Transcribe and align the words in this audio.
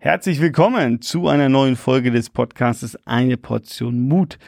Herzlich 0.00 0.40
willkommen 0.40 1.02
zu 1.02 1.26
einer 1.26 1.48
neuen 1.48 1.74
Folge 1.74 2.12
des 2.12 2.30
Podcasts 2.30 2.96
Eine 3.04 3.36
Portion 3.36 3.98
Mut 3.98 4.38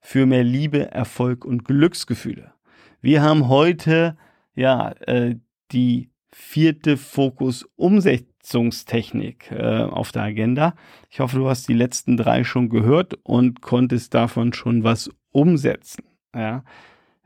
für 0.00 0.24
mehr 0.24 0.44
Liebe, 0.44 0.92
Erfolg 0.92 1.44
und 1.44 1.64
Glücksgefühle. 1.64 2.52
Wir 3.00 3.20
haben 3.20 3.48
heute 3.48 4.16
ja 4.54 4.92
äh, 5.08 5.34
die 5.72 6.12
vierte 6.30 6.96
Fokus 6.96 7.66
Umsetzungstechnik 7.74 9.50
äh, 9.50 9.82
auf 9.82 10.12
der 10.12 10.22
Agenda. 10.22 10.76
Ich 11.10 11.18
hoffe, 11.18 11.38
du 11.38 11.48
hast 11.48 11.66
die 11.68 11.74
letzten 11.74 12.16
drei 12.16 12.44
schon 12.44 12.68
gehört 12.68 13.14
und 13.24 13.62
konntest 13.62 14.14
davon 14.14 14.52
schon 14.52 14.84
was 14.84 15.10
umsetzen. 15.32 16.04
Ja. 16.32 16.62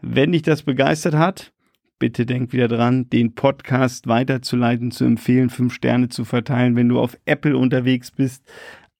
Wenn 0.01 0.32
dich 0.32 0.43
das 0.43 0.62
begeistert 0.62 1.16
hat, 1.16 1.53
bitte 1.99 2.27
denk 2.27 2.53
wieder 2.53 2.69
dran, 2.69 3.09
den 3.11 3.35
Podcast 3.35 4.07
weiterzuleiten, 4.07 4.91
zu 4.91 5.05
empfehlen, 5.05 5.51
fünf 5.51 5.75
Sterne 5.75 6.09
zu 6.09 6.25
verteilen, 6.25 6.77
wenn 6.77 6.89
du 6.89 6.99
auf 6.99 7.17
Apple 7.25 7.57
unterwegs 7.57 8.11
bist, 8.11 8.45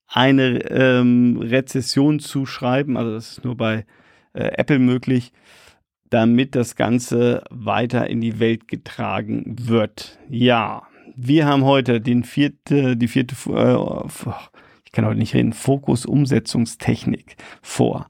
eine 0.07 0.71
ähm, 0.71 1.39
Rezession 1.41 2.21
zu 2.21 2.46
schreiben, 2.46 2.96
also 2.96 3.13
das 3.13 3.32
ist 3.32 3.45
nur 3.45 3.57
bei 3.57 3.85
äh, 4.32 4.51
Apple 4.57 4.79
möglich, 4.79 5.32
damit 6.11 6.54
das 6.54 6.77
Ganze 6.77 7.43
weiter 7.51 8.09
in 8.09 8.21
die 8.21 8.39
Welt 8.39 8.68
getragen 8.68 9.57
wird. 9.59 10.18
Ja, 10.29 10.87
wir 11.17 11.46
haben 11.46 11.65
heute 11.65 12.01
den 12.01 12.25
vierte, 12.25 12.96
die 12.96 13.09
vierte, 13.09 13.35
äh, 13.51 14.07
ich 14.85 14.93
kann 14.93 15.07
heute 15.07 15.18
nicht 15.18 15.35
reden, 15.35 15.53
Fokus 15.53 16.07
Umsetzungstechnik 16.07 17.37
vor. 17.63 18.09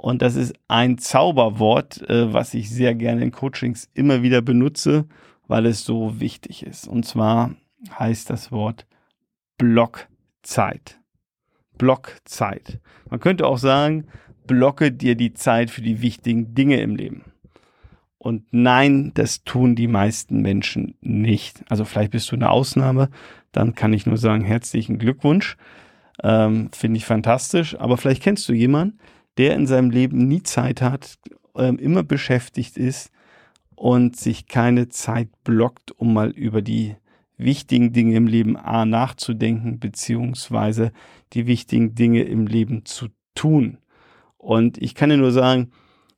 Und 0.00 0.22
das 0.22 0.34
ist 0.34 0.54
ein 0.66 0.96
Zauberwort, 0.96 2.08
äh, 2.08 2.32
was 2.32 2.54
ich 2.54 2.70
sehr 2.70 2.94
gerne 2.94 3.22
in 3.22 3.32
Coachings 3.32 3.90
immer 3.92 4.22
wieder 4.22 4.40
benutze, 4.40 5.04
weil 5.46 5.66
es 5.66 5.84
so 5.84 6.18
wichtig 6.20 6.62
ist. 6.64 6.88
Und 6.88 7.04
zwar 7.04 7.54
heißt 7.98 8.30
das 8.30 8.50
Wort 8.50 8.86
Blockzeit. 9.58 10.98
Blockzeit. 11.76 12.80
Man 13.10 13.20
könnte 13.20 13.46
auch 13.46 13.58
sagen, 13.58 14.06
blocke 14.46 14.90
dir 14.90 15.16
die 15.16 15.34
Zeit 15.34 15.68
für 15.68 15.82
die 15.82 16.00
wichtigen 16.00 16.54
Dinge 16.54 16.80
im 16.80 16.96
Leben. 16.96 17.26
Und 18.16 18.44
nein, 18.52 19.12
das 19.12 19.44
tun 19.44 19.76
die 19.76 19.86
meisten 19.86 20.40
Menschen 20.40 20.94
nicht. 21.02 21.62
Also 21.68 21.84
vielleicht 21.84 22.12
bist 22.12 22.32
du 22.32 22.36
eine 22.36 22.48
Ausnahme, 22.48 23.10
dann 23.52 23.74
kann 23.74 23.92
ich 23.92 24.06
nur 24.06 24.16
sagen, 24.16 24.44
herzlichen 24.44 24.98
Glückwunsch. 24.98 25.58
Ähm, 26.22 26.70
Finde 26.72 26.96
ich 26.96 27.04
fantastisch. 27.04 27.78
Aber 27.78 27.98
vielleicht 27.98 28.22
kennst 28.22 28.48
du 28.48 28.54
jemanden, 28.54 28.98
der 29.38 29.54
in 29.54 29.66
seinem 29.66 29.90
Leben 29.90 30.26
nie 30.28 30.42
Zeit 30.42 30.82
hat, 30.82 31.18
ähm, 31.56 31.78
immer 31.78 32.02
beschäftigt 32.02 32.76
ist 32.76 33.10
und 33.74 34.16
sich 34.16 34.46
keine 34.46 34.88
Zeit 34.88 35.28
blockt, 35.44 35.92
um 35.92 36.12
mal 36.12 36.30
über 36.30 36.62
die 36.62 36.96
wichtigen 37.36 37.92
Dinge 37.92 38.16
im 38.16 38.26
Leben 38.26 38.56
A 38.56 38.84
nachzudenken, 38.84 39.78
beziehungsweise 39.78 40.92
die 41.32 41.46
wichtigen 41.46 41.94
Dinge 41.94 42.22
im 42.22 42.46
Leben 42.46 42.84
zu 42.84 43.08
tun. 43.34 43.78
Und 44.36 44.78
ich 44.78 44.94
kann 44.94 45.10
dir 45.10 45.16
nur 45.16 45.32
sagen, 45.32 45.70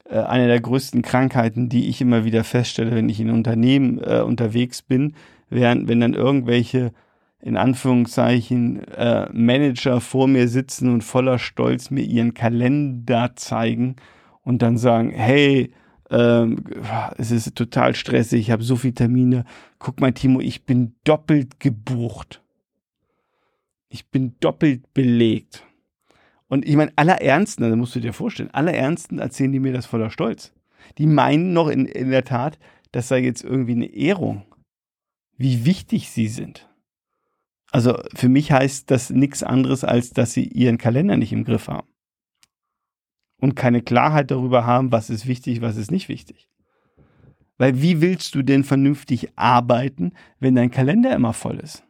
äh, 0.04 0.18
eine 0.18 0.46
der 0.46 0.60
größten 0.60 1.02
Krankheiten, 1.02 1.68
die 1.68 1.88
ich 1.88 2.00
immer 2.00 2.24
wieder 2.24 2.44
feststelle, 2.44 2.94
wenn 2.94 3.08
ich 3.08 3.20
in 3.20 3.30
Unternehmen 3.30 4.00
äh, 4.02 4.20
unterwegs 4.20 4.82
bin, 4.82 5.14
während, 5.48 5.88
wenn 5.88 6.00
dann 6.00 6.14
irgendwelche 6.14 6.92
in 7.42 7.56
Anführungszeichen 7.56 8.84
äh, 8.84 9.28
Manager 9.32 10.00
vor 10.00 10.28
mir 10.28 10.46
sitzen 10.46 10.88
und 10.92 11.02
voller 11.02 11.40
Stolz 11.40 11.90
mir 11.90 12.04
ihren 12.04 12.34
Kalender 12.34 13.32
zeigen 13.34 13.96
und 14.42 14.62
dann 14.62 14.78
sagen, 14.78 15.10
hey, 15.10 15.74
ähm, 16.08 16.64
es 17.18 17.32
ist 17.32 17.54
total 17.56 17.96
stressig, 17.96 18.40
ich 18.40 18.50
habe 18.52 18.62
so 18.62 18.76
viele 18.76 18.94
Termine. 18.94 19.44
Guck 19.80 20.00
mal, 20.00 20.12
Timo, 20.12 20.40
ich 20.40 20.64
bin 20.64 20.94
doppelt 21.02 21.58
gebucht. 21.58 22.42
Ich 23.88 24.08
bin 24.08 24.36
doppelt 24.38 24.94
belegt. 24.94 25.66
Und 26.48 26.64
ich 26.64 26.76
meine, 26.76 26.92
aller 26.96 27.20
Ernsten, 27.20 27.68
da 27.68 27.74
musst 27.74 27.96
du 27.96 28.00
dir 28.00 28.12
vorstellen, 28.12 28.50
aller 28.52 28.74
Ernsten 28.74 29.18
erzählen 29.18 29.52
die 29.52 29.60
mir 29.60 29.72
das 29.72 29.86
voller 29.86 30.10
Stolz. 30.10 30.52
Die 30.98 31.06
meinen 31.06 31.52
noch 31.52 31.68
in, 31.68 31.86
in 31.86 32.10
der 32.10 32.24
Tat, 32.24 32.58
das 32.92 33.08
sei 33.08 33.20
jetzt 33.20 33.42
irgendwie 33.42 33.72
eine 33.72 33.86
Ehrung, 33.86 34.42
wie 35.36 35.64
wichtig 35.64 36.10
sie 36.10 36.28
sind. 36.28 36.68
Also 37.72 37.98
für 38.14 38.28
mich 38.28 38.52
heißt 38.52 38.90
das 38.90 39.08
nichts 39.08 39.42
anderes, 39.42 39.82
als 39.82 40.10
dass 40.10 40.34
sie 40.34 40.44
ihren 40.44 40.76
Kalender 40.76 41.16
nicht 41.16 41.32
im 41.32 41.44
Griff 41.44 41.68
haben. 41.68 41.88
Und 43.40 43.56
keine 43.56 43.80
Klarheit 43.80 44.30
darüber 44.30 44.66
haben, 44.66 44.92
was 44.92 45.10
ist 45.10 45.26
wichtig, 45.26 45.62
was 45.62 45.76
ist 45.76 45.90
nicht 45.90 46.08
wichtig. 46.08 46.48
Weil 47.56 47.80
wie 47.80 48.00
willst 48.00 48.34
du 48.34 48.42
denn 48.42 48.62
vernünftig 48.62 49.30
arbeiten, 49.36 50.12
wenn 50.38 50.54
dein 50.54 50.70
Kalender 50.70 51.14
immer 51.14 51.32
voll 51.32 51.58
ist? 51.58 51.82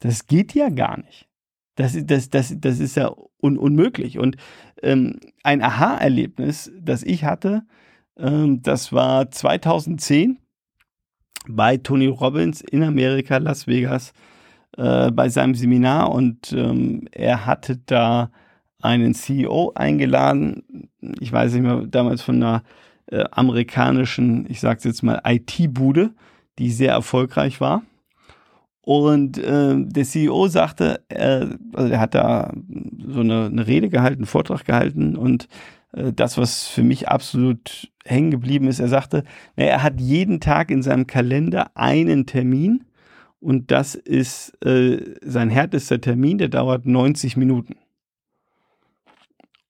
Das 0.00 0.26
geht 0.26 0.54
ja 0.54 0.70
gar 0.70 0.98
nicht. 0.98 1.28
Das, 1.74 1.96
das, 2.06 2.30
das, 2.30 2.54
das 2.58 2.80
ist 2.80 2.96
ja 2.96 3.14
un 3.40 3.58
unmöglich. 3.58 4.18
Und 4.18 4.36
ähm, 4.82 5.20
ein 5.42 5.62
Aha-Erlebnis, 5.62 6.72
das 6.80 7.02
ich 7.02 7.24
hatte, 7.24 7.62
ähm, 8.16 8.62
das 8.62 8.92
war 8.92 9.30
2010 9.30 10.38
bei 11.46 11.76
Tony 11.76 12.06
Robbins 12.06 12.62
in 12.62 12.82
Amerika, 12.82 13.36
Las 13.36 13.66
Vegas 13.66 14.12
äh, 14.78 15.10
bei 15.10 15.28
seinem 15.28 15.54
Seminar 15.54 16.12
und 16.12 16.52
ähm, 16.52 17.08
er 17.10 17.46
hatte 17.46 17.78
da 17.84 18.30
einen 18.80 19.12
CEO 19.12 19.72
eingeladen, 19.74 20.88
ich 21.18 21.32
weiß 21.32 21.52
nicht 21.52 21.62
mehr, 21.62 21.82
damals 21.88 22.22
von 22.22 22.36
einer 22.36 22.62
äh, 23.10 23.24
amerikanischen, 23.32 24.46
ich 24.48 24.60
sag's 24.60 24.84
jetzt 24.84 25.02
mal, 25.02 25.20
IT-Bude, 25.26 26.14
die 26.60 26.70
sehr 26.70 26.92
erfolgreich 26.92 27.60
war. 27.60 27.82
Und 28.82 29.36
äh, 29.38 29.74
der 29.76 30.04
CEO 30.04 30.46
sagte, 30.46 31.00
äh, 31.08 31.46
also 31.74 31.92
er 31.92 32.00
hat 32.00 32.14
da 32.14 32.52
so 33.04 33.20
eine, 33.20 33.46
eine 33.46 33.66
Rede 33.66 33.88
gehalten, 33.88 34.20
einen 34.20 34.26
Vortrag 34.26 34.64
gehalten 34.64 35.16
und 35.16 35.48
äh, 35.92 36.12
das, 36.12 36.38
was 36.38 36.68
für 36.68 36.84
mich 36.84 37.08
absolut 37.08 37.90
hängen 38.04 38.30
geblieben 38.30 38.68
ist, 38.68 38.78
er 38.78 38.88
sagte, 38.88 39.24
na, 39.56 39.64
er 39.64 39.82
hat 39.82 40.00
jeden 40.00 40.38
Tag 40.40 40.70
in 40.70 40.82
seinem 40.82 41.08
Kalender 41.08 41.72
einen 41.74 42.26
Termin 42.26 42.84
und 43.40 43.70
das 43.70 43.94
ist 43.94 44.52
äh, 44.64 45.14
sein 45.22 45.50
härtester 45.50 46.00
Termin, 46.00 46.38
der 46.38 46.48
dauert 46.48 46.86
90 46.86 47.36
Minuten. 47.36 47.76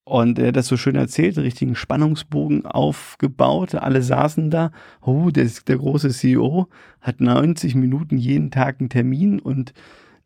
Und 0.09 0.39
er 0.39 0.47
hat 0.47 0.55
das 0.55 0.65
so 0.65 0.75
schön 0.75 0.95
erzählt, 0.95 1.37
einen 1.37 1.45
richtigen 1.45 1.75
Spannungsbogen 1.75 2.65
aufgebaut. 2.65 3.75
Alle 3.75 4.01
saßen 4.01 4.49
da. 4.49 4.71
Oh, 5.01 5.29
der, 5.29 5.47
der 5.67 5.77
große 5.77 6.09
CEO 6.09 6.67
hat 6.99 7.21
90 7.21 7.75
Minuten 7.75 8.17
jeden 8.17 8.49
Tag 8.49 8.79
einen 8.79 8.89
Termin 8.89 9.39
und 9.39 9.73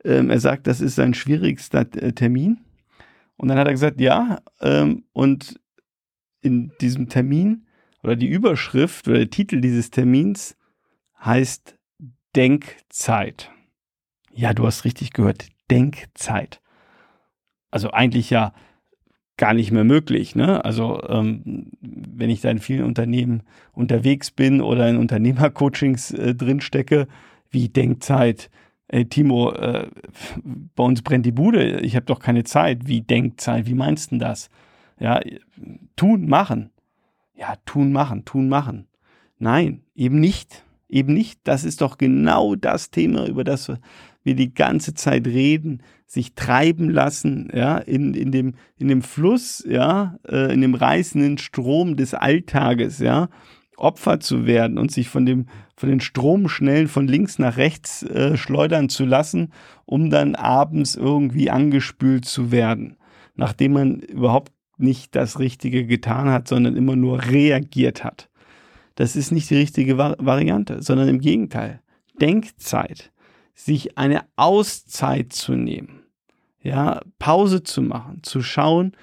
ähm, 0.05 0.29
er 0.29 0.39
sagt, 0.39 0.67
das 0.67 0.79
ist 0.79 0.95
sein 0.95 1.13
schwierigster 1.13 1.81
äh, 2.01 2.13
Termin. 2.13 2.61
Und 3.35 3.49
dann 3.49 3.57
hat 3.57 3.67
er 3.67 3.73
gesagt, 3.73 3.99
ja, 3.99 4.39
ähm, 4.61 5.03
und 5.11 5.59
in 6.39 6.71
diesem 6.79 7.09
Termin 7.09 7.65
oder 8.03 8.15
die 8.15 8.29
Überschrift 8.29 9.07
oder 9.09 9.17
der 9.17 9.29
Titel 9.29 9.59
dieses 9.59 9.91
Termins 9.91 10.55
heißt 11.19 11.77
Denkzeit. 12.35 13.51
Ja, 14.31 14.53
du 14.53 14.65
hast 14.65 14.85
richtig 14.85 15.13
gehört, 15.13 15.47
Denkzeit. 15.69 16.61
Also 17.69 17.91
eigentlich 17.91 18.29
ja 18.29 18.53
gar 19.37 19.53
nicht 19.53 19.71
mehr 19.71 19.83
möglich. 19.83 20.35
Ne? 20.35 20.63
Also 20.63 21.01
ähm, 21.07 21.71
wenn 21.81 22.29
ich 22.29 22.41
da 22.41 22.49
in 22.49 22.59
vielen 22.59 22.83
Unternehmen 22.83 23.43
unterwegs 23.73 24.31
bin 24.31 24.61
oder 24.61 24.89
in 24.89 24.97
Unternehmercoachings 24.97 26.11
äh, 26.11 26.35
drinstecke, 26.35 27.07
wie 27.49 27.69
Denkzeit, 27.69 28.49
ey 28.87 29.05
Timo, 29.05 29.51
äh, 29.51 29.87
bei 30.43 30.83
uns 30.83 31.01
brennt 31.01 31.25
die 31.25 31.31
Bude, 31.31 31.79
ich 31.81 31.95
habe 31.95 32.05
doch 32.05 32.19
keine 32.19 32.43
Zeit. 32.43 32.87
Wie 32.87 33.01
Denkzeit, 33.01 33.67
wie 33.67 33.73
meinst 33.73 34.11
du 34.11 34.17
das? 34.17 34.49
Ja, 34.99 35.19
tun, 35.95 36.27
machen. 36.27 36.71
Ja, 37.35 37.55
tun, 37.65 37.91
machen, 37.91 38.25
tun, 38.25 38.49
machen. 38.49 38.87
Nein, 39.39 39.83
eben 39.95 40.19
nicht 40.19 40.63
eben 40.93 41.13
nicht. 41.13 41.39
Das 41.43 41.63
ist 41.63 41.81
doch 41.81 41.97
genau 41.97 42.55
das 42.55 42.91
Thema, 42.91 43.27
über 43.27 43.43
das 43.43 43.71
wir 44.23 44.35
die 44.35 44.53
ganze 44.53 44.93
Zeit 44.93 45.27
reden, 45.27 45.81
sich 46.05 46.33
treiben 46.35 46.89
lassen, 46.89 47.49
ja, 47.53 47.77
in, 47.77 48.13
in 48.13 48.31
dem, 48.31 48.53
in 48.77 48.87
dem 48.87 49.01
Fluss, 49.01 49.63
ja, 49.67 50.17
äh, 50.27 50.53
in 50.53 50.61
dem 50.61 50.75
reißenden 50.75 51.39
Strom 51.39 51.97
des 51.97 52.13
Alltages, 52.13 52.99
ja, 52.99 53.29
Opfer 53.75 54.19
zu 54.19 54.45
werden 54.45 54.77
und 54.77 54.91
sich 54.91 55.09
von 55.09 55.25
dem, 55.25 55.47
von 55.75 55.89
den 55.89 55.99
Stromschnellen 55.99 56.87
von 56.87 57.07
links 57.07 57.39
nach 57.39 57.57
rechts 57.57 58.03
äh, 58.03 58.37
schleudern 58.37 58.87
zu 58.87 59.03
lassen, 59.03 59.51
um 59.85 60.09
dann 60.09 60.35
abends 60.35 60.95
irgendwie 60.95 61.49
angespült 61.49 62.25
zu 62.25 62.51
werden, 62.51 62.95
nachdem 63.35 63.73
man 63.73 63.99
überhaupt 63.99 64.53
nicht 64.77 65.15
das 65.15 65.39
Richtige 65.39 65.85
getan 65.85 66.29
hat, 66.29 66.47
sondern 66.47 66.75
immer 66.75 66.95
nur 66.95 67.23
reagiert 67.23 68.03
hat. 68.03 68.29
Das 68.95 69.15
ist 69.15 69.31
nicht 69.31 69.49
die 69.49 69.55
richtige 69.55 69.97
Variante, 69.97 70.81
sondern 70.81 71.07
im 71.07 71.19
Gegenteil. 71.19 71.81
Denkzeit, 72.21 73.11
sich 73.55 73.97
eine 73.97 74.25
Auszeit 74.35 75.33
zu 75.33 75.53
nehmen, 75.53 76.03
ja, 76.61 77.01
Pause 77.19 77.63
zu 77.63 77.81
machen, 77.81 78.21
zu 78.23 78.41
schauen, 78.41 78.93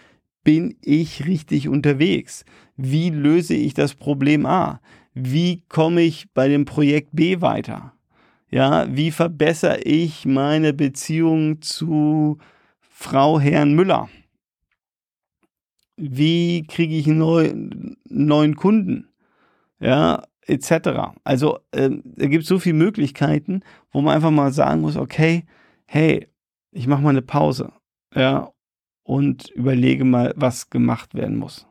bin 0.43 0.77
ich 0.81 1.27
richtig 1.27 1.69
unterwegs? 1.69 2.45
Wie 2.77 3.11
löse 3.11 3.55
ich 3.55 3.75
das 3.75 3.95
Problem 3.95 4.47
A? 4.47 4.81
Wie 5.13 5.63
komme 5.69 6.03
ich 6.03 6.33
bei 6.33 6.49
dem 6.49 6.65
Projekt 6.65 7.11
B 7.13 7.41
weiter? 7.41 7.93
Ja, 8.51 8.87
wie 8.95 9.11
verbessere 9.11 9.81
ich 9.83 10.25
meine 10.25 10.73
Beziehung 10.73 11.61
zu 11.63 12.39
Frau 12.81 13.39
Herrn 13.39 13.75
Müller? 13.75 14.09
Wie 15.97 16.65
kriege 16.67 16.97
ich 16.97 17.07
einen 17.07 17.19
neu, 17.19 17.53
neuen 18.09 18.57
Kunden? 18.57 19.10
Ja, 19.81 20.23
etc. 20.47 21.15
Also 21.25 21.59
äh, 21.73 21.91
da 22.05 22.27
gibt 22.27 22.45
so 22.45 22.59
viele 22.59 22.77
Möglichkeiten, 22.77 23.63
wo 23.93 24.01
man 24.01 24.15
einfach 24.15 24.31
mal 24.31 24.53
sagen 24.53 24.83
muss, 24.83 24.97
okay, 24.97 25.45
hey, 25.87 26.29
ich 26.73 26.87
mache 26.87 27.03
mal 27.03 27.11
eine 27.11 27.23
Pause, 27.23 27.73
ja, 28.15 28.53
und 29.03 29.49
überlege 29.51 30.05
mal, 30.05 30.33
was 30.37 30.71
gemacht 30.71 31.15
werden 31.15 31.37
muss. 31.37 31.67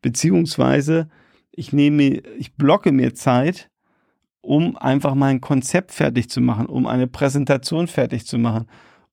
Beziehungsweise 0.00 1.08
ich 1.50 1.72
nehme, 1.72 2.22
ich 2.38 2.54
blocke 2.54 2.92
mir 2.92 3.14
Zeit, 3.14 3.68
um 4.40 4.76
einfach 4.76 5.14
mal 5.14 5.26
ein 5.26 5.40
Konzept 5.40 5.92
fertig 5.92 6.30
zu 6.30 6.40
machen, 6.40 6.66
um 6.66 6.86
eine 6.86 7.06
Präsentation 7.06 7.88
fertig 7.88 8.26
zu 8.26 8.38
machen, 8.38 8.66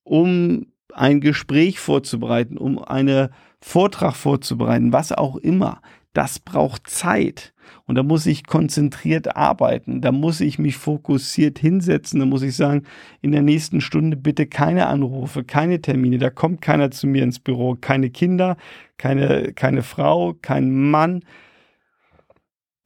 um 0.03 0.68
ein 0.94 1.19
Gespräch 1.19 1.80
vorzubereiten, 1.80 2.57
um 2.57 2.80
einen 2.80 3.30
Vortrag 3.59 4.15
vorzubereiten, 4.15 4.94
was 4.94 5.12
auch 5.12 5.36
immer. 5.38 5.81
Das 6.15 6.39
braucht 6.39 6.89
Zeit. 6.89 7.53
Und 7.85 7.95
da 7.95 8.03
muss 8.03 8.25
ich 8.25 8.47
konzentriert 8.47 9.35
arbeiten. 9.35 10.00
Da 10.00 10.13
muss 10.13 10.39
ich 10.39 10.57
mich 10.57 10.77
fokussiert 10.77 11.59
hinsetzen. 11.59 12.21
Da 12.21 12.25
muss 12.25 12.41
ich 12.41 12.56
sagen, 12.56 12.83
in 13.21 13.33
der 13.33 13.41
nächsten 13.41 13.81
Stunde 13.81 14.15
bitte 14.15 14.47
keine 14.47 14.88
Anrufe, 14.88 15.44
keine 15.44 15.81
Termine. 15.81 16.17
Da 16.17 16.29
kommt 16.29 16.62
keiner 16.62 16.89
zu 16.89 17.06
mir 17.06 17.21
ins 17.21 17.39
Büro. 17.39 17.75
Keine 17.79 18.12
Kinder, 18.12 18.56
keine, 18.97 19.51
keine 19.51 19.83
Frau, 19.83 20.33
kein 20.41 20.89
Mann, 20.89 21.21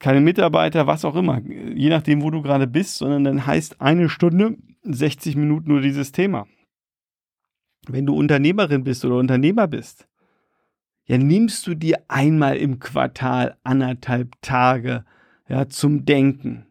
keine 0.00 0.20
Mitarbeiter, 0.20 0.88
was 0.88 1.04
auch 1.04 1.14
immer. 1.14 1.40
Je 1.46 1.88
nachdem, 1.88 2.22
wo 2.22 2.30
du 2.30 2.42
gerade 2.42 2.66
bist, 2.66 2.96
sondern 2.96 3.22
dann 3.22 3.46
heißt 3.46 3.80
eine 3.80 4.08
Stunde 4.08 4.56
60 4.82 5.36
Minuten 5.36 5.68
nur 5.68 5.82
dieses 5.82 6.10
Thema. 6.10 6.48
Wenn 7.86 8.06
du 8.06 8.16
Unternehmerin 8.16 8.82
bist 8.82 9.04
oder 9.04 9.18
Unternehmer 9.18 9.68
bist, 9.68 10.09
ja, 11.10 11.18
nimmst 11.18 11.66
du 11.66 11.74
dir 11.74 12.04
einmal 12.06 12.56
im 12.56 12.78
Quartal 12.78 13.56
anderthalb 13.64 14.40
Tage 14.42 15.04
ja, 15.48 15.68
zum 15.68 16.04
Denken, 16.04 16.66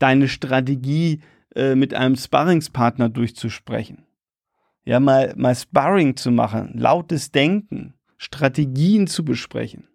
deine 0.00 0.26
Strategie 0.26 1.20
äh, 1.54 1.76
mit 1.76 1.94
einem 1.94 2.16
Sparringspartner 2.16 3.08
durchzusprechen. 3.10 4.04
Ja, 4.84 4.98
mal, 4.98 5.34
mal 5.36 5.54
Sparring 5.54 6.16
zu 6.16 6.32
machen, 6.32 6.72
lautes 6.74 7.30
Denken, 7.30 7.94
Strategien 8.16 9.06
zu 9.06 9.24
besprechen. 9.24 9.86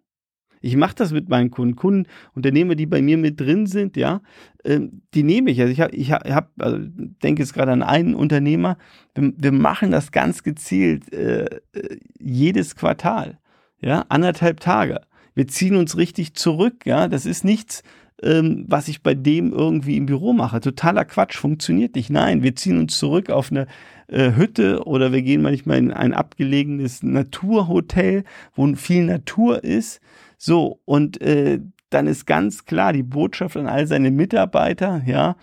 Ich 0.62 0.74
mache 0.74 0.94
das 0.94 1.12
mit 1.12 1.28
meinen 1.28 1.50
Kunden. 1.50 1.76
Kunden, 1.76 2.08
Unternehmer, 2.34 2.76
die 2.76 2.86
bei 2.86 3.02
mir 3.02 3.18
mit 3.18 3.38
drin 3.38 3.66
sind, 3.66 3.98
ja, 3.98 4.22
äh, 4.64 4.80
die 5.12 5.22
nehme 5.22 5.50
ich. 5.50 5.60
Also 5.60 5.70
ich 5.70 5.82
habe, 5.82 5.94
ich 5.94 6.12
hab, 6.12 6.50
also 6.58 6.78
denke 6.80 7.42
jetzt 7.42 7.52
gerade 7.52 7.72
an 7.72 7.82
einen 7.82 8.14
Unternehmer. 8.14 8.78
Wir, 9.14 9.34
wir, 9.36 9.52
machen 9.52 9.90
das 9.90 10.12
ganz 10.12 10.42
gezielt 10.42 11.12
äh, 11.12 11.44
äh 11.74 11.98
jedes 12.18 12.74
Quartal 12.74 13.38
ja, 13.82 14.04
anderthalb 14.08 14.60
Tage. 14.60 15.00
Wir 15.34 15.48
ziehen 15.48 15.76
uns 15.76 15.96
richtig 15.96 16.34
zurück, 16.34 16.86
ja, 16.86 17.08
das 17.08 17.26
ist 17.26 17.44
nichts, 17.44 17.82
ähm, 18.22 18.64
was 18.68 18.88
ich 18.88 19.02
bei 19.02 19.14
dem 19.14 19.52
irgendwie 19.52 19.96
im 19.96 20.06
Büro 20.06 20.32
mache. 20.32 20.60
Totaler 20.60 21.04
Quatsch, 21.04 21.36
funktioniert 21.36 21.96
nicht. 21.96 22.08
Nein, 22.08 22.42
wir 22.42 22.54
ziehen 22.54 22.78
uns 22.78 22.98
zurück 22.98 23.30
auf 23.30 23.50
eine 23.50 23.66
äh, 24.06 24.32
Hütte 24.36 24.84
oder 24.86 25.12
wir 25.12 25.22
gehen 25.22 25.42
manchmal 25.42 25.78
in 25.78 25.90
ein 25.90 26.14
abgelegenes 26.14 27.02
Naturhotel, 27.02 28.24
wo 28.54 28.72
viel 28.76 29.04
Natur 29.04 29.64
ist. 29.64 30.00
So, 30.38 30.80
und 30.84 31.20
äh, 31.20 31.60
dann 31.90 32.06
ist 32.06 32.26
ganz 32.26 32.64
klar 32.64 32.92
die 32.92 33.02
Botschaft 33.02 33.56
an 33.56 33.66
all 33.66 33.86
seine 33.86 34.10
Mitarbeiter, 34.10 35.02
ja, 35.06 35.36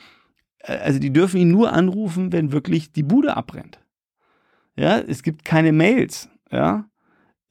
äh, 0.59 0.77
also 0.77 1.00
die 1.00 1.12
dürfen 1.12 1.41
ihn 1.41 1.51
nur 1.51 1.74
anrufen, 1.74 2.31
wenn 2.31 2.51
wirklich 2.51 2.91
die 2.91 3.03
Bude 3.03 3.36
abbrennt. 3.36 3.80
Ja, 4.75 5.00
es 5.00 5.24
gibt 5.24 5.44
keine 5.44 5.74
Mails, 5.74 6.30
ja 6.51 6.89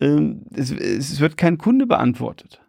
ähm, 0.00 0.43
es, 0.55 0.71
es 0.71 1.21
wird 1.21 1.37
kein 1.37 1.59
Kunde 1.59 1.87
beantwortet. 1.87 2.61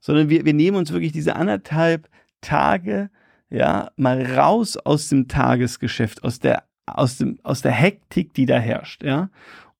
Sondern 0.00 0.28
wir, 0.28 0.44
wir 0.44 0.54
nehmen 0.54 0.76
uns 0.76 0.92
wirklich 0.92 1.12
diese 1.12 1.36
anderthalb 1.36 2.08
Tage, 2.40 3.10
ja, 3.50 3.90
mal 3.96 4.24
raus 4.36 4.76
aus 4.76 5.08
dem 5.08 5.28
Tagesgeschäft, 5.28 6.24
aus 6.24 6.38
der, 6.40 6.64
aus 6.86 7.18
dem, 7.18 7.38
aus 7.42 7.62
der 7.62 7.72
Hektik, 7.72 8.34
die 8.34 8.46
da 8.46 8.58
herrscht, 8.58 9.02
ja, 9.02 9.30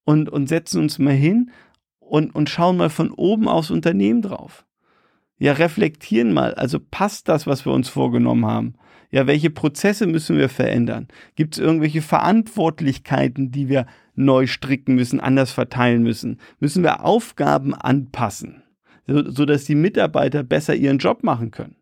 und, 0.04 0.28
und 0.28 0.48
setzen 0.48 0.80
uns 0.80 0.98
mal 0.98 1.14
hin 1.14 1.50
und, 1.98 2.34
und 2.34 2.48
schauen 2.48 2.76
mal 2.76 2.90
von 2.90 3.10
oben 3.10 3.48
aufs 3.48 3.70
Unternehmen 3.70 4.22
drauf. 4.22 4.64
Ja, 5.38 5.52
reflektieren 5.52 6.32
mal, 6.32 6.54
also 6.54 6.78
passt 6.78 7.28
das, 7.28 7.46
was 7.46 7.66
wir 7.66 7.72
uns 7.72 7.88
vorgenommen 7.88 8.46
haben? 8.46 8.74
Ja, 9.10 9.26
welche 9.26 9.50
Prozesse 9.50 10.06
müssen 10.06 10.36
wir 10.36 10.48
verändern? 10.48 11.08
Gibt 11.36 11.54
es 11.54 11.60
irgendwelche 11.60 12.02
Verantwortlichkeiten, 12.02 13.50
die 13.50 13.68
wir 13.68 13.86
neu 14.14 14.46
stricken 14.46 14.94
müssen, 14.94 15.20
anders 15.20 15.52
verteilen 15.52 16.02
müssen? 16.02 16.40
Müssen 16.60 16.82
wir 16.82 17.04
Aufgaben 17.04 17.74
anpassen, 17.74 18.62
so, 19.06 19.30
sodass 19.30 19.64
die 19.64 19.74
Mitarbeiter 19.74 20.42
besser 20.42 20.74
ihren 20.74 20.98
Job 20.98 21.22
machen 21.22 21.50
können? 21.50 21.76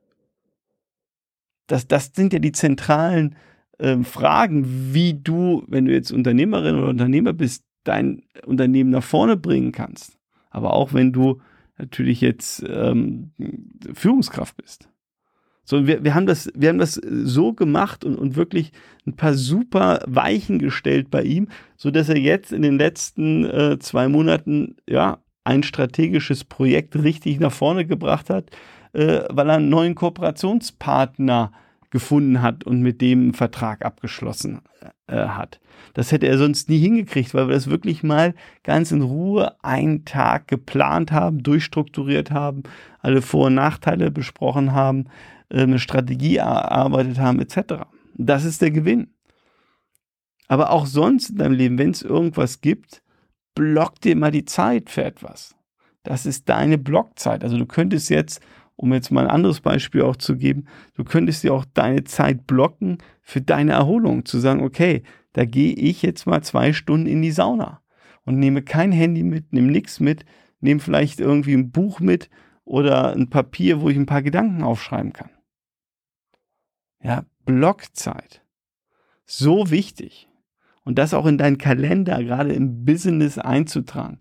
Das, 1.66 1.86
das 1.86 2.12
sind 2.14 2.32
ja 2.32 2.38
die 2.38 2.52
zentralen 2.52 3.36
äh, 3.78 3.98
Fragen, 4.02 4.92
wie 4.92 5.14
du, 5.14 5.64
wenn 5.68 5.86
du 5.86 5.92
jetzt 5.92 6.10
Unternehmerin 6.10 6.76
oder 6.76 6.88
Unternehmer 6.88 7.32
bist, 7.32 7.64
dein 7.84 8.22
Unternehmen 8.44 8.90
nach 8.90 9.04
vorne 9.04 9.36
bringen 9.36 9.72
kannst. 9.72 10.18
Aber 10.50 10.74
auch 10.74 10.92
wenn 10.92 11.12
du 11.12 11.40
natürlich 11.82 12.20
jetzt 12.20 12.64
ähm, 12.66 13.32
Führungskraft 13.92 14.56
bist. 14.56 14.88
So, 15.64 15.86
wir, 15.86 16.02
wir, 16.02 16.14
haben 16.14 16.26
das, 16.26 16.50
wir 16.54 16.70
haben 16.70 16.78
das 16.78 16.94
so 16.94 17.52
gemacht 17.52 18.04
und, 18.04 18.16
und 18.16 18.34
wirklich 18.34 18.72
ein 19.06 19.14
paar 19.14 19.34
super 19.34 20.02
Weichen 20.06 20.58
gestellt 20.58 21.10
bei 21.10 21.22
ihm, 21.22 21.48
so 21.76 21.90
dass 21.90 22.08
er 22.08 22.18
jetzt 22.18 22.52
in 22.52 22.62
den 22.62 22.78
letzten 22.78 23.44
äh, 23.44 23.78
zwei 23.78 24.08
Monaten 24.08 24.76
ja 24.88 25.18
ein 25.44 25.62
strategisches 25.62 26.44
Projekt 26.44 26.96
richtig 26.96 27.38
nach 27.38 27.52
vorne 27.52 27.84
gebracht 27.84 28.30
hat, 28.30 28.50
äh, 28.92 29.22
weil 29.30 29.50
er 29.50 29.56
einen 29.56 29.68
neuen 29.68 29.94
Kooperationspartner 29.94 31.52
gefunden 31.92 32.42
hat 32.42 32.64
und 32.64 32.80
mit 32.80 33.00
dem 33.00 33.20
einen 33.20 33.34
Vertrag 33.34 33.84
abgeschlossen 33.84 34.62
äh, 35.06 35.14
hat. 35.14 35.60
Das 35.94 36.10
hätte 36.10 36.26
er 36.26 36.38
sonst 36.38 36.68
nie 36.68 36.78
hingekriegt, 36.78 37.34
weil 37.34 37.48
wir 37.48 37.54
das 37.54 37.70
wirklich 37.70 38.02
mal 38.02 38.34
ganz 38.64 38.90
in 38.90 39.02
Ruhe 39.02 39.54
einen 39.62 40.04
Tag 40.06 40.48
geplant 40.48 41.12
haben, 41.12 41.42
durchstrukturiert 41.42 42.30
haben, 42.30 42.62
alle 43.00 43.20
Vor- 43.20 43.46
und 43.46 43.54
Nachteile 43.54 44.10
besprochen 44.10 44.72
haben, 44.72 45.04
äh, 45.50 45.62
eine 45.62 45.78
Strategie 45.78 46.36
erarbeitet 46.36 47.18
haben, 47.18 47.40
etc. 47.40 47.84
Das 48.14 48.44
ist 48.44 48.62
der 48.62 48.70
Gewinn. 48.70 49.08
Aber 50.48 50.70
auch 50.70 50.86
sonst 50.86 51.30
in 51.30 51.36
deinem 51.36 51.52
Leben, 51.52 51.78
wenn 51.78 51.90
es 51.90 52.02
irgendwas 52.02 52.62
gibt, 52.62 53.02
block 53.54 54.00
dir 54.00 54.16
mal 54.16 54.30
die 54.30 54.46
Zeit 54.46 54.88
für 54.88 55.04
etwas. 55.04 55.54
Das 56.04 56.24
ist 56.24 56.48
deine 56.48 56.78
Blockzeit. 56.78 57.44
Also 57.44 57.58
du 57.58 57.66
könntest 57.66 58.08
jetzt, 58.08 58.40
um 58.82 58.92
jetzt 58.92 59.12
mal 59.12 59.24
ein 59.24 59.30
anderes 59.30 59.60
Beispiel 59.60 60.02
auch 60.02 60.16
zu 60.16 60.36
geben, 60.36 60.66
du 60.94 61.04
könntest 61.04 61.44
dir 61.44 61.54
auch 61.54 61.64
deine 61.64 62.02
Zeit 62.02 62.48
blocken 62.48 62.98
für 63.20 63.40
deine 63.40 63.74
Erholung. 63.74 64.24
Zu 64.24 64.40
sagen, 64.40 64.64
okay, 64.64 65.04
da 65.34 65.44
gehe 65.44 65.72
ich 65.72 66.02
jetzt 66.02 66.26
mal 66.26 66.42
zwei 66.42 66.72
Stunden 66.72 67.06
in 67.06 67.22
die 67.22 67.30
Sauna 67.30 67.80
und 68.24 68.40
nehme 68.40 68.60
kein 68.60 68.90
Handy 68.90 69.22
mit, 69.22 69.52
nehme 69.52 69.70
nichts 69.70 70.00
mit, 70.00 70.24
nehme 70.58 70.80
vielleicht 70.80 71.20
irgendwie 71.20 71.54
ein 71.54 71.70
Buch 71.70 72.00
mit 72.00 72.28
oder 72.64 73.12
ein 73.12 73.30
Papier, 73.30 73.80
wo 73.80 73.88
ich 73.88 73.96
ein 73.96 74.06
paar 74.06 74.22
Gedanken 74.22 74.64
aufschreiben 74.64 75.12
kann. 75.12 75.30
Ja, 77.00 77.24
Blockzeit. 77.44 78.44
So 79.26 79.70
wichtig. 79.70 80.28
Und 80.82 80.98
das 80.98 81.14
auch 81.14 81.26
in 81.26 81.38
deinen 81.38 81.58
Kalender, 81.58 82.20
gerade 82.24 82.52
im 82.52 82.84
Business 82.84 83.38
einzutragen. 83.38 84.18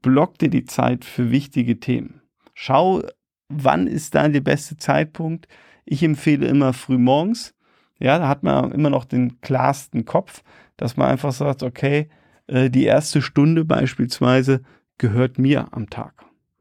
Block 0.00 0.38
dir 0.38 0.48
die 0.48 0.64
Zeit 0.64 1.04
für 1.04 1.32
wichtige 1.32 1.80
Themen. 1.80 2.22
Schau, 2.54 3.02
wann 3.50 3.86
ist 3.86 4.14
da 4.14 4.28
der 4.28 4.40
beste 4.40 4.76
Zeitpunkt. 4.76 5.48
Ich 5.84 6.02
empfehle 6.02 6.46
immer 6.46 6.72
früh 6.72 6.98
morgens. 6.98 7.54
Ja, 7.98 8.18
da 8.18 8.28
hat 8.28 8.42
man 8.42 8.72
immer 8.72 8.90
noch 8.90 9.04
den 9.04 9.40
klarsten 9.42 10.04
Kopf, 10.04 10.42
dass 10.76 10.96
man 10.96 11.08
einfach 11.08 11.32
sagt, 11.32 11.62
okay, 11.62 12.08
äh, 12.46 12.70
die 12.70 12.84
erste 12.84 13.20
Stunde 13.20 13.64
beispielsweise 13.64 14.62
gehört 14.96 15.38
mir 15.38 15.68
am 15.72 15.90
Tag. 15.90 16.14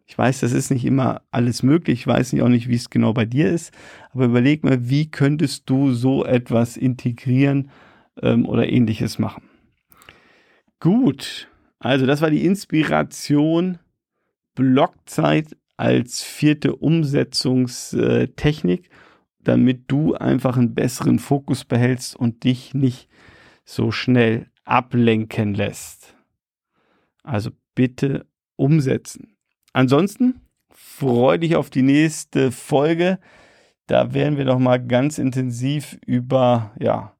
Ich 0.06 0.18
weiß, 0.18 0.40
das 0.40 0.54
ist 0.54 0.72
nicht 0.72 0.86
immer 0.86 1.22
alles 1.30 1.62
möglich. 1.62 2.00
Ich 2.00 2.08
weiß 2.08 2.34
nicht 2.34 2.42
auch 2.42 2.50
nicht, 2.50 2.68
wie 2.68 2.76
es 2.76 2.90
genau 2.90 3.14
bei 3.14 3.26
dir 3.26 3.50
ist. 3.50 3.72
Aber 4.12 4.26
überleg 4.26 4.64
mal, 4.64 4.90
wie 4.90 5.10
könntest 5.10 5.70
du 5.70 5.94
so 5.94 6.26
etwas 6.26 6.78
integrieren 6.78 7.70
ähm, 8.22 8.48
oder 8.48 8.68
ähnliches 8.68 9.20
machen? 9.20 9.44
Gut. 10.80 11.48
Also, 11.78 12.08
das 12.08 12.22
war 12.22 12.32
die 12.32 12.46
Inspiration 12.46 13.78
Blockzeit 14.56 15.56
als 15.80 16.22
vierte 16.22 16.76
Umsetzungstechnik, 16.76 18.90
damit 19.40 19.84
du 19.88 20.14
einfach 20.14 20.58
einen 20.58 20.76
besseren 20.76 21.20
Fokus 21.20 21.64
behältst 21.64 22.18
und 22.18 22.44
dich 22.44 22.74
nicht 22.74 23.08
so 23.64 23.90
schnell 23.90 24.48
ablenken 24.66 25.54
lässt. 25.54 26.18
Also 27.24 27.52
bitte 27.76 28.26
umsetzen. 28.58 29.38
Ansonsten 29.72 30.42
freue 30.70 31.40
dich 31.40 31.56
auf 31.56 31.70
die 31.70 31.84
nächste 31.84 32.52
Folge. 32.52 33.18
Da 33.88 34.14
werden 34.14 34.38
wir 34.38 34.44
noch 34.44 34.60
mal 34.60 34.86
ganz 34.86 35.18
intensiv 35.18 35.98
über 36.06 36.74
ja, 36.78 37.16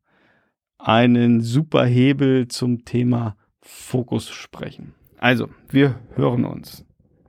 einen 0.78 1.40
super 1.40 1.86
Hebel 1.86 2.50
zum 2.50 2.84
Thema 2.84 3.38
Fokus 3.62 4.30
sprechen. 4.30 4.96
Also, 5.18 5.48
wir 5.70 5.98
hören 6.16 6.44
uns. 6.44 6.84